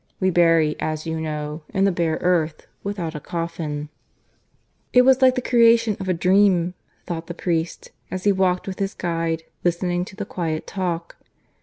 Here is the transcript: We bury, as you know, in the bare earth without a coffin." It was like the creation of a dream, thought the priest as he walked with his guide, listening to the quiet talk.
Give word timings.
We 0.19 0.31
bury, 0.31 0.75
as 0.79 1.05
you 1.05 1.21
know, 1.21 1.61
in 1.75 1.83
the 1.83 1.91
bare 1.91 2.17
earth 2.21 2.65
without 2.83 3.13
a 3.13 3.19
coffin." 3.19 3.89
It 4.93 5.03
was 5.03 5.21
like 5.21 5.35
the 5.35 5.43
creation 5.43 5.95
of 5.99 6.09
a 6.09 6.11
dream, 6.15 6.73
thought 7.05 7.27
the 7.27 7.35
priest 7.35 7.91
as 8.09 8.23
he 8.23 8.31
walked 8.31 8.65
with 8.65 8.79
his 8.79 8.95
guide, 8.95 9.43
listening 9.63 10.03
to 10.05 10.15
the 10.15 10.25
quiet 10.25 10.65
talk. 10.65 11.17